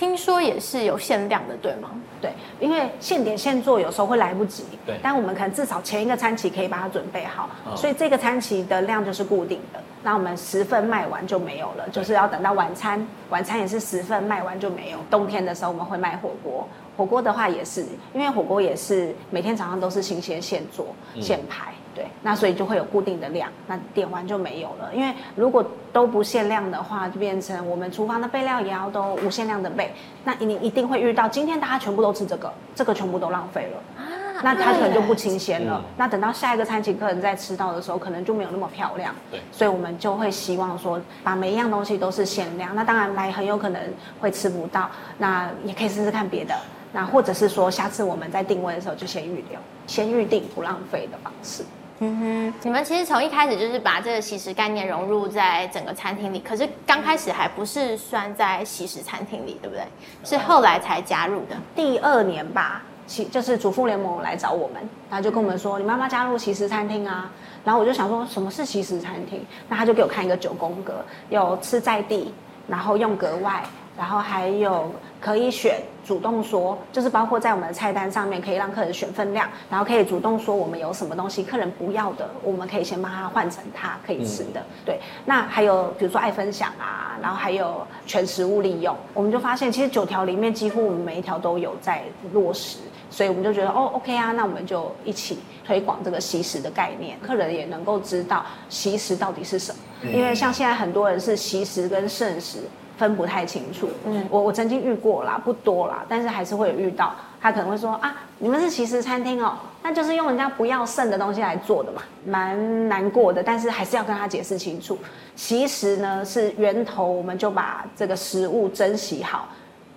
[0.00, 1.90] 听说也是有限量的，对吗？
[2.22, 4.64] 对，因为现点现做有时候会来不及。
[4.86, 9.80] 对，但我们可能至少前一个餐期可以把它准备好，哦、所以这个餐期的量就是固定的。
[10.02, 14.98] 那我们十份卖完就没有了，就是要等到晚餐，晚餐也是十份卖完就没有。
[15.10, 17.84] 冬天的时候我们会卖火锅，火锅的话也是，
[18.14, 20.86] 因为火锅也是每天早上都是新鲜现做
[21.20, 21.74] 现排。
[21.92, 24.94] 嗯对，那所以就会有固定的量，那点完就没有了。
[24.94, 29.92] 因为如果都不限量的话，就变成我们厨房的备料也要都无限量的备。
[30.24, 35.84] 那你一定会遇到，今天大家全部都吃这个，这个全部都浪费了啊，那它可能就不新鲜了。
[35.96, 39.12] 那等到下一个餐请客人再吃到的时候，可能就没有那么漂亮。
[39.30, 42.74] 对，所以我们就会希望说，把每一样东西都是限量。
[42.76, 43.82] 那当然来很有可能
[44.20, 46.54] 会吃不到，那也可以试试看别的。
[46.92, 51.64] 那或者是说，下次我们在定位的时候就先预留，先预定不浪费的方式。
[52.02, 59.84] 嗯哼，你们其实从一开始就是把这个惜食概念融入在整个餐厅里，可是刚开始还不是算在惜食餐厅里，对不对？
[60.24, 61.54] 是后来才加入的。
[61.74, 64.76] 第二年吧，其就是主妇联盟来找我们，
[65.10, 67.30] 然后就跟我们说，你妈妈加入惜食餐厅啊。
[67.66, 69.44] 然后我就想说，什么是惜食餐厅？
[69.68, 72.32] 那他就给我看一个九宫格，有吃在地，
[72.66, 73.62] 然后用格外。
[74.00, 84.60] 然后还有可以选主动说，就是包括在我们的菜单上面可以让客人选分量，然后可以主动说我们有什么东西客人不要的，我们可以先帮他换成他可以吃的。
[84.60, 92.78] 嗯、对，那还有比如说爱分享啊，然后还有全食物利用，我们就发现其实九条里面几乎我们每一条都有在落实，
[93.10, 102.60] 所以我们就觉得哦，OK 啊，那我们就一起推广这个惜食的概念，客人也能够知道惜食到底是什么，因为像现在很多人是惜食跟剩食。
[103.00, 114.98] 分不太清楚，嗯，我我曾经遇过啦，不多啦，但是还是会有遇到，他可能会说啊，你们是其实餐厅哦，那就是用人家不要剩的东西来做的嘛，蛮难过的，但是还是要跟他解释清楚，
[115.34, 119.48] 其实呢是源头，我们就把这个食物珍惜好、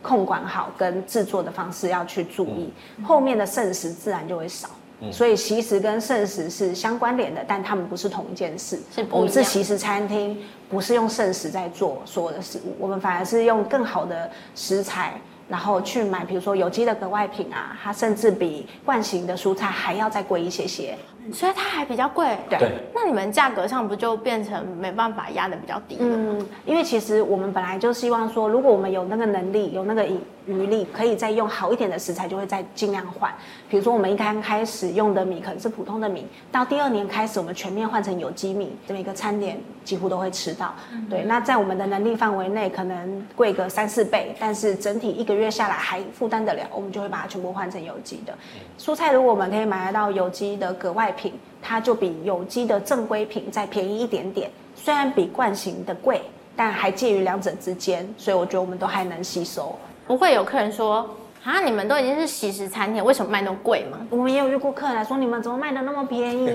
[0.02, 2.72] 控管好，跟制作的方式要去注意，
[3.04, 4.70] 后面的剩食自然就会少。
[5.12, 8.80] 所以其实跟圣食是相关联的，但他们不是同一件事。
[8.94, 10.38] 是，我们是其实餐厅，
[10.70, 20.98] 不是用圣食在做所有的食物，我们反而是用更好的食材，然后去买，比如说有机的格外品啊，它甚至比惯型的蔬菜还要再贵一些些。
[21.32, 22.72] 所以它还比较贵，对。
[22.94, 26.38] 那你们价格上不就变成没办法压得比较低了吗？
[26.40, 33.32] 嗯，因为其实我们本来就希望说，如果我们有那个能力，有那个余余力，可以再用好一点的食材，就会再尽量换。
[33.70, 40.74] 比如说我们一刚开始用的米可能是普通的米，到第二年开始我们全面换成有机米，这么一个餐点几乎都会吃到。
[40.92, 48.34] 嗯、对，那在我们的能力范围内，可能贵个三四倍，但是整体一个月下来还负担得了，我们就会把它全部换成有机的。
[48.78, 56.22] 蔬菜如果我们可以买得到有机的格外品，它就比有机的正规品再便宜一点点，虽然比惯型的贵，
[56.56, 59.74] 但还介于两者之间，所以我觉得我们都还能吸收。
[60.06, 61.10] 不会有客人说
[61.44, 64.00] 啊，你们都已经是喜食餐厅，为什么卖那么贵吗？
[64.10, 66.50] 我们也有遇过客人来说，你们怎么卖的那么便宜？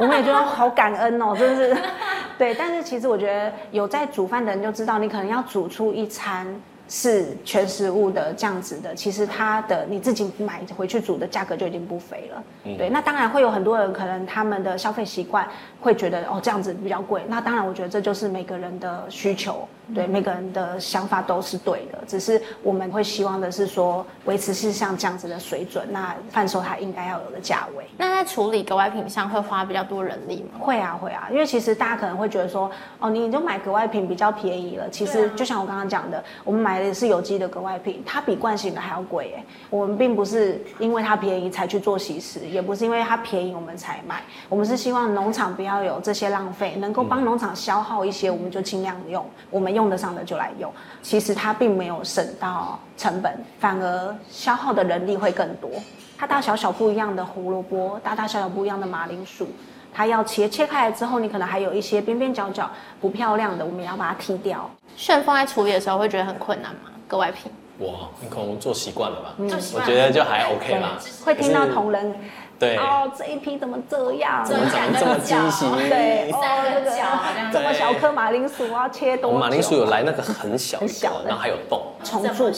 [0.00, 1.76] 我们也觉得好感恩哦，真是。
[2.38, 6.46] 对，但是其实我觉得有在煮饭的人就知道，你可能要煮出一餐。
[6.88, 12.42] 是全食物的这样子的，其实它的你自己买回去煮的价格就已经不菲了。
[12.64, 15.46] 嗯、对，那当然会有很多人可能他们的消费习惯
[15.80, 17.22] 会觉得哦这样子比较贵。
[17.28, 21.98] 那当然我觉得这就是每个人的需求，对、嗯、每个人的想法都是对的。
[22.06, 27.84] 只是我们会希望的是说维持是像这样子的水准，那贩售它应该要有的价位。
[27.98, 30.58] 那在处理格外品上会花比较多人力吗？
[30.58, 36.78] 会啊会啊，因为其实大家可能会觉得说哦你就买格外品比较便宜了，其实就像我刚刚讲的，我们买。
[36.78, 39.44] 的是有机的格外品，它比惯性的还要贵哎。
[39.68, 44.22] 我们并不是因为它便宜才去做惜食，也不是因为它便宜我们才买。
[44.48, 49.26] 我们是希望农场不要有这些浪费，能够帮农场消耗一些，我们就尽量用。
[49.50, 50.70] 我们用得上的就来用。
[51.00, 55.70] 其实它并没有省到成本，反而消耗的人力会更多。
[56.18, 59.46] 它大小小不一样的胡萝卜，大大小小不一样的马铃薯。
[59.94, 62.68] 它要切切开来之后，你可能还有一些边边角角
[63.00, 64.68] 不漂亮的，我们也要把它剔掉。
[64.96, 66.90] 旋风在处理的时候会觉得很困难吗？
[67.06, 67.50] 格外品？
[67.78, 69.34] 哇，你可能做习惯了吧？
[69.38, 70.98] 嗯，我觉得就还 OK 啦。
[71.24, 72.14] 会听到同仁。
[72.58, 74.44] 对哦，这一批怎么这样？
[74.44, 75.70] 怎么长这么畸形？
[75.88, 76.38] 对，哦，
[76.84, 79.38] 这个这么小颗马铃薯啊，切多久？
[79.38, 81.80] 马铃薯有来那个很小很小，然后还有洞。
[82.02, 82.50] 虫蛀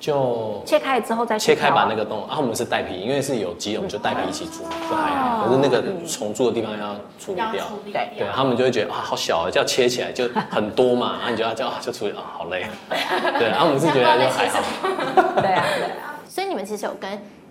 [0.00, 5.44] 就切开之后再切开把那个洞啊，我们是带皮，因为是有机，我们就带皮一起煮，就还好。
[5.46, 7.66] 可是那个虫蛀的地方要处理掉。
[7.84, 12.66] 对对，他们就会觉得啊，好小啊，这样切起来就很多嘛，然 后你就要叫就处理啊，好累。
[13.38, 14.58] 对，然后我们是觉得就还好。
[15.40, 16.16] 对啊，对啊。
[16.26, 17.10] 所以你们其实有跟。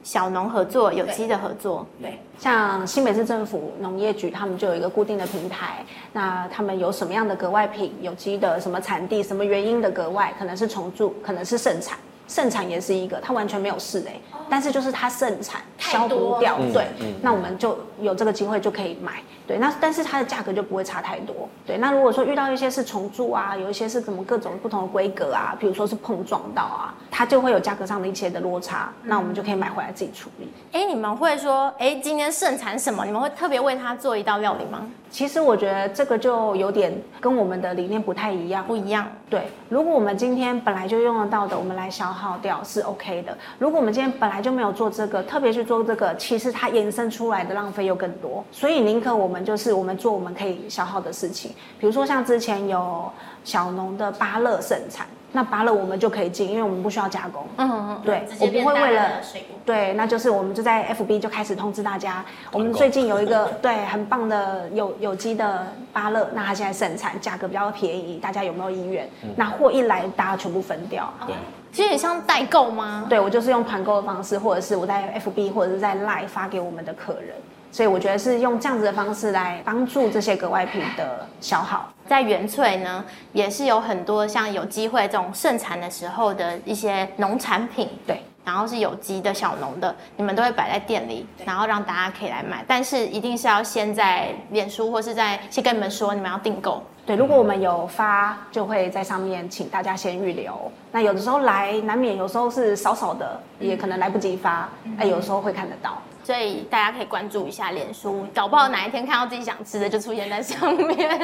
[0.09, 5.85] 小农合作，有机的合作，对，对，像新北市政府农业局，他们就有一个固定的平台。
[6.11, 11.95] 那他们有什么样的格外品，有机的什么产地，什么原因的格外，可能是虫蛀，可能是盛产，
[12.27, 14.19] 盛产也是一个，它完全没有事哎，
[14.49, 16.87] 但是就是它盛产消不掉，对，
[17.21, 19.21] 那我们就有这个机会就可以买。
[19.49, 21.35] 对，那但是它的价格就不会差太多。
[21.65, 30.47] 对，那如果说遇到一些是重铸啊，有一些是怎么各种不同的规格啊，比如说是碰撞到啊，它就会有价格上的一些的落差，那我们就可以买回来自己处理。
[30.71, 33.03] 哎，你们会说，哎，今天盛产什么？
[33.03, 34.85] 你们会特别为它做一道料理吗？
[35.09, 38.63] 其实我觉得这个就有点跟我们的理念不太一样。
[38.67, 39.07] 不一样。
[39.27, 43.35] 对，如果我们今天本来就用得到的，我们来消耗掉是 OK 的。
[43.57, 48.43] 如果我们今天本来就没有做这个，特别去做这个，其实它延伸出来的浪费又更多。
[48.51, 49.38] 所以宁可我们。
[49.43, 53.11] 就是我们做我们可以消耗的事情，比如说像之前有
[53.43, 57.45] 小农的芭乐盛产，那芭乐我们就可以进，因为我们不需要加工。
[57.57, 59.21] 嗯嗯，对，我不会为了
[59.65, 69.07] 对，那就是我们就在 FB 就开始通知大家，我们最近有一个对很棒的有有机的芭乐，那它现在盛产，价格比较便宜，大家有没有意愿？
[69.35, 71.11] 那货一来，大家全部分掉。
[71.27, 71.35] 对，
[71.71, 73.05] 其实也像代购吗？
[73.07, 77.35] 对，我就是用团购的方式，或者是我在 FB 或者是在 Line 发给我们的客人。
[77.71, 81.87] 所以我觉得是用这样子的方式来帮助这些格外品的消耗。
[82.07, 92.65] 在元萃呢，也是有很多像有机会这种盛产的时候的一些农产品，对，然后是有机的小农的，你们都会摆在店里，然后让大家可以来买。
[92.67, 96.81] 但是一定是要先在脸书或是在先跟你们说，你们要订购。
[97.05, 100.71] 对，如果我们有发，就会在上面请大家先预留。
[100.91, 106.01] 那有的时候来难免有时候是少少的，也可能来不及发，哎，有时候会看得到。
[106.23, 111.19] 所以大家可以关注一下脸书，搞不好哪一天看到自己想吃的就出现在上面。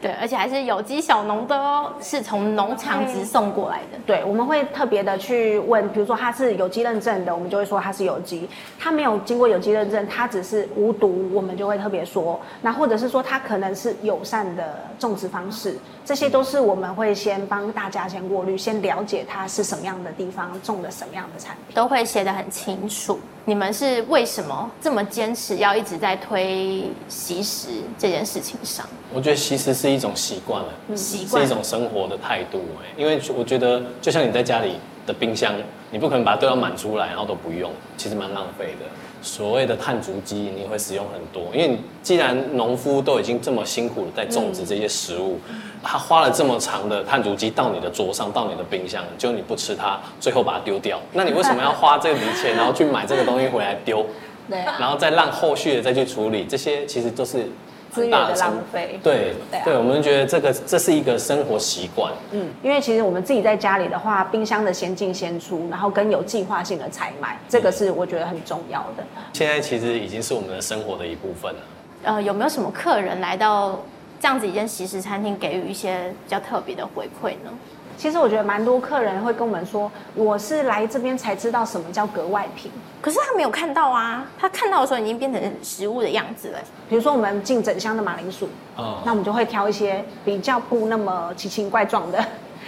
[0.00, 3.98] 对，而且还是有机小农的哦，是从农场直送过来的。
[4.06, 8.46] 对，我们会特别的去问，比如说它是有机认证的，我们就会说它是有机；
[8.78, 12.40] 它没有经过有机认证，它只是无毒，我们就会特别说。
[12.62, 23.18] 那或者是说它可能是友善的种植方式，这些都是我们会先帮大家先过滤，先了解它是什么样的地方种的什么样的产品，都会写得很清楚。
[23.48, 28.84] 你们是为什么这么坚持要一直在推习食这件事情上？
[29.14, 32.60] 我觉得惜食是一种习惯了，习惯是一种生活的态度。
[32.82, 34.72] 哎，因为我觉得就像你在家里
[35.06, 35.54] 的冰箱，
[35.92, 38.86] 你不可能把它都要满出来，然后都不用，其实蛮浪费的。
[39.26, 54.06] 所谓的碳足迹，你会使用很多，因为既然农夫都已经这么辛苦的在种植这些食物，嗯、他花了这么长的碳足迹到你的桌上，到你的冰箱，就你不吃它，最后把它丢掉，那你为什么要花这笔钱，然后去买这个东西回来丢？
[54.48, 57.50] 对，然后再让后续的再去处理，这些其实都是。
[57.96, 62.12] 资源的浪费，对对，对，我们觉得这个这是一个生活习惯。
[62.32, 69.04] 嗯，因为其实我们自己在家里的话，冰箱的先进先出，然后跟有计划性的采买，这个是我觉得很重要的。
[69.32, 71.60] 现在其实已经是我们的生活的一部分了。
[72.02, 73.80] 呃，有没有什么客人来到
[74.20, 77.50] 这样子一间西式餐厅，给予一些比较特别的回馈呢？
[77.96, 86.58] 其实我觉得蛮多客人会跟我们说，我是来这边才知道什么叫格外品，可是他没有看到啊，他看到的时候已经变成食物的样子了。
[86.88, 92.24] 比如说我们进整箱的马铃薯，哦，那我们就会挑一些比较不那么奇形怪状的，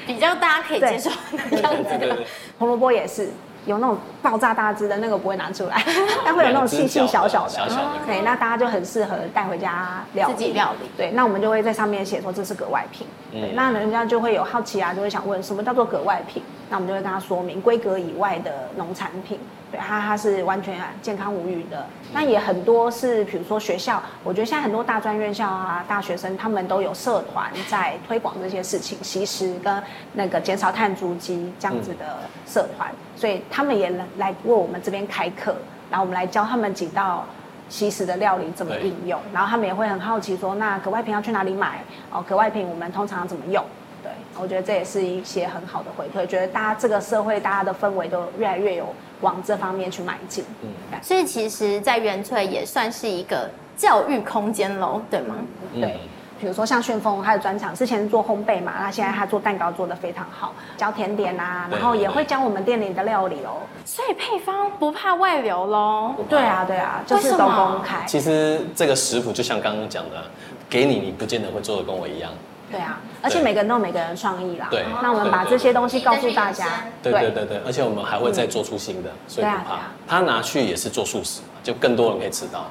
[0.07, 2.17] 比较大家可以接受的样子的。
[2.59, 3.29] 红萝卜也是。
[3.67, 5.83] 有那种爆炸大只的那个不会拿出来，
[6.25, 10.35] 但会有那种细细小小的，小小的，对，那大家就很适合带回家料理。
[10.35, 10.89] 自己料理。
[10.97, 13.07] 对，那我们就会在上面写说这是格外品。
[13.31, 16.43] 对，那人家就会有好奇啊，就会想问什么叫做格外品？
[16.71, 19.39] 那我们就会跟他说明规格以外的农产品。
[19.71, 21.85] 对，它它是完全健康无虞的。
[22.11, 29.83] 那也很多是，比如说学校，我觉得现在很多大专院校啊，大学生他们都有社团在推广这些事情，其实跟
[30.15, 35.57] 那个减少碳足迹这样子的社团，所以他们也来来为我们这边开课，
[35.91, 37.25] 然后我们来教他们几道
[37.69, 41.81] 西式的料理怎么应用，然后他们也会很好奇说，那格外品要去哪里买？
[42.13, 43.63] 哦，格外品我们通常怎么用？
[44.03, 50.45] 对，我觉得这也是一些很好的回馈，觉得大家这个社会大家的氛围都越来越有往这方面去迈进。
[50.63, 50.71] 嗯，
[51.03, 55.35] 所以其实，在元翠也算是一个教育空间喽，对吗？
[55.75, 55.97] 嗯、对。
[56.41, 63.63] 比如说像旋风，他的专长之前做烘焙嘛，那现在他做蛋糕做得非常好，教甜点啊，然后也会教我们店里的料理哦。
[63.85, 66.15] 所以配方不怕外流喽？
[66.29, 68.05] 对啊，对啊，就是都公开。
[68.07, 70.25] 其实这个食谱就像刚刚讲的，
[70.71, 72.31] 给你你不见得会做的跟我一样。
[72.71, 74.69] 对啊，而且每个人都有每个人创意啦。
[74.71, 76.67] 对，那我们把这些东西告诉大家。
[77.03, 79.79] 对对对对，而且我们还会再做出新的，所以不怕。
[80.07, 82.67] 他拿去也是做素食，就更多人可以吃到。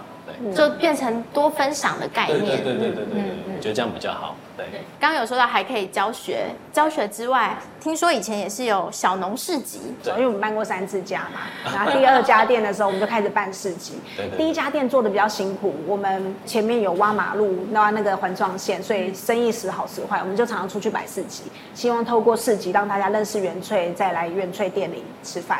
[0.55, 3.23] 就变成多分享的概念，对对对对对对，
[3.55, 4.35] 我觉得这样比较好。
[4.55, 4.65] 对，
[4.99, 7.55] 刚刚有说到还可以教学，教学之外，
[7.87, 11.39] 听说以前也是有小农市集，对，因为我们办过三次家嘛，
[11.73, 13.93] 然后第二家店的时候我们就开始办市集。
[14.17, 25.59] 对，第一家店做的比较辛苦，我们前面有挖马路，挖那个环状线，所以生意时好时坏，我们就常常出去摆市集，希望透过市集让大家认识元翠，再来元翠店里吃饭。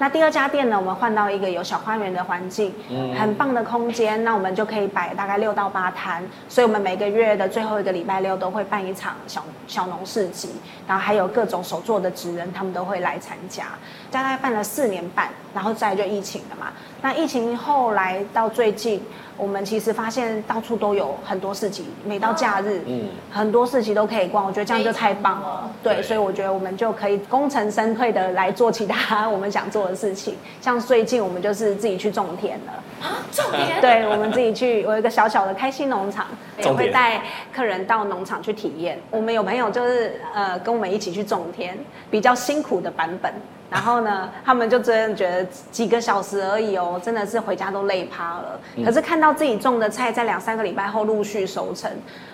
[0.00, 10.50] 那第二家店呢，我们换到一个有小花园的环境，嗯，很棒的空间，那我们就可以摆大概六到八摊，所以我们每个月的最后一个礼拜六都会办一场小小农市集，
[10.86, 13.66] 然后还有各种手作的职人，他们都会来参加。
[14.10, 16.72] 大概办了四年半，然后再就疫情了嘛。
[17.00, 19.02] 那疫情后来到最近。
[19.38, 24.44] 我们其实发现到处都有很多市集，每到假日，嗯，很多市集都可以逛。
[24.44, 30.34] 我觉得这样就太棒了，对，对，所以我觉得我们就可以功成身退的来做其他我们想做的事情。
[30.60, 33.80] 像最近我们就是自己去种田了啊，种田？
[33.80, 36.26] 对，我们自己去，我有一个小小的开心农场，
[36.58, 37.22] 也会带
[37.54, 39.00] 客人到农场去体验。
[39.08, 41.78] 我们有朋友就是呃跟我们一起去种田，
[42.10, 43.32] 比较辛苦的版本。
[43.70, 48.60] 然后呢，他们就真的觉得几个小时而已哦，真的是回家都累趴了。
[48.84, 51.90] 可是看到自己种的菜在两三个礼拜后陆续收成，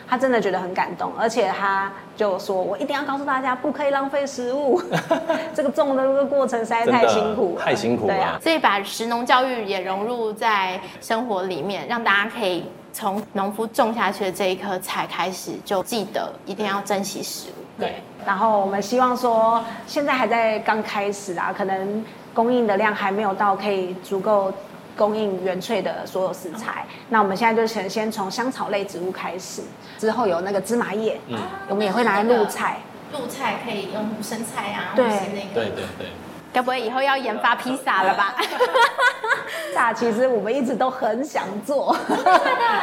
[0.06, 1.10] 他真的觉得很感动。
[1.18, 4.80] 而且他就说：“我一定要告诉大家，不可以浪费食物。
[5.52, 17.80] 这个种的这个过程实在太辛苦，太辛苦了。”对啊，所以把食农教育也融入在生活里面，让大家可以从农夫种下去的这一颗菜开始，就记得一定要珍惜食物。
[17.80, 17.94] 对，
[18.26, 24.52] 然后我们希望说，现在还在刚开始啊，可能供应的量还没有到可以足够
[24.96, 26.84] 供应原萃的所有食材。
[26.88, 29.62] 嗯、那我们现在就先先从香草类植物开始，
[29.98, 32.78] 之后有那个芝麻叶，嗯，我们也会拿来露菜，
[33.12, 36.06] 露菜可以用生菜啊，对，那个、对对对。
[36.54, 38.32] 该不会以后要研发披萨了吧？
[38.38, 41.96] 披萨其实我们一直都很想做，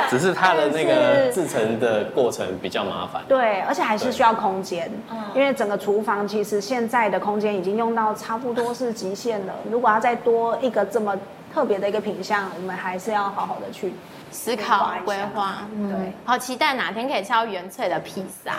[0.10, 3.24] 只是它的那个制成的过程比较麻烦。
[3.30, 4.92] 对，而且还是需要空间，
[5.34, 9.54] 因为整个厨房其实现在的空间已经用到差不多是极限了。
[9.72, 11.18] 如果要再多一个这么
[11.54, 13.94] 特别的一个品相，我们还是要好好的去。
[14.32, 18.54] 思考规划，嗯，对，好期待哪天可以吃到原萃的披萨，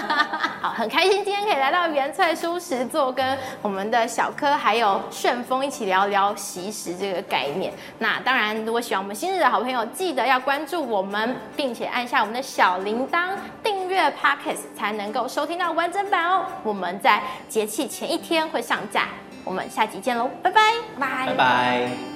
[0.60, 7.72] 好，很开心今天可以来到原萃蔬食座，跟我们的小柯还有旋风一起聊聊习食这个概念。
[7.98, 13.28] 那当然，如果喜欢我们新日的好朋友，记得要关注我们，并且按下我们的小铃铛，
[13.62, 16.46] 订阅 Podcast 才能够收听到完整版哦。
[16.62, 19.08] 我们在节气前一天会上架，
[19.44, 20.60] 我们下集见喽，拜拜，
[20.98, 22.09] 拜拜。